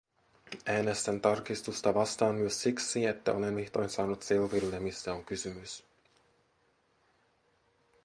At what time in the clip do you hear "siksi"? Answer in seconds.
2.63-3.05